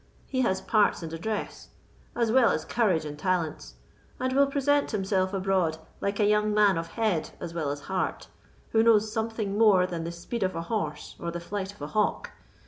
He 0.25 0.41
has 0.41 0.61
parts 0.61 1.03
and 1.03 1.13
address, 1.13 1.67
as 2.15 2.31
well 2.31 2.49
as 2.49 2.65
courage 2.65 3.05
and 3.05 3.19
talents, 3.19 3.75
and 4.19 4.33
will 4.33 4.47
present 4.47 4.89
himself 4.89 5.31
abroad 5.31 5.77
like 5.99 6.19
a 6.19 6.25
young 6.25 6.55
man 6.55 6.75
of 6.75 6.93
head 6.93 7.29
as 7.39 7.53
well 7.53 7.69
as 7.69 7.81
heart, 7.81 8.27
who 8.71 8.81
knows 8.81 9.13
something 9.13 9.59
more 9.59 9.85
than 9.85 10.03
the 10.03 10.11
speed 10.11 10.41
of 10.41 10.55
a 10.55 10.63
horse 10.63 11.15
or 11.19 11.29
the 11.29 11.39
flight 11.39 11.71
of 11.71 11.83
a 11.83 11.87
hawk. 11.89 12.31